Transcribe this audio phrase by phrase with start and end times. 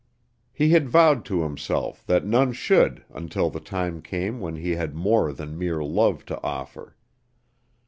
[0.51, 4.95] He had vowed to himself that none should until the time came when he had
[4.95, 6.95] more than mere love to offer.